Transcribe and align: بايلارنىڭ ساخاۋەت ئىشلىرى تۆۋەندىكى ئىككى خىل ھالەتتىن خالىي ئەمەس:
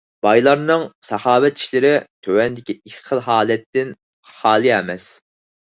بايلارنىڭ 0.25 0.85
ساخاۋەت 1.07 1.61
ئىشلىرى 1.61 1.91
تۆۋەندىكى 2.29 2.77
ئىككى 2.79 3.07
خىل 3.11 3.25
ھالەتتىن 3.29 3.97
خالىي 4.41 4.77
ئەمەس: 4.81 5.09